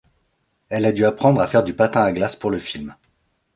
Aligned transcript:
Elle 0.69 0.85
a 0.85 0.93
dû 0.93 1.05
apprendre 1.05 1.41
à 1.41 1.45
faire 1.45 1.63
du 1.63 1.75
patin 1.75 2.01
à 2.01 2.11
glace 2.11 2.35
pour 2.35 2.49
le 2.49 2.57
film. 2.57 2.95